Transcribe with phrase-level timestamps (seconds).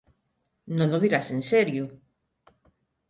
[0.77, 1.83] Non o dirás en serio.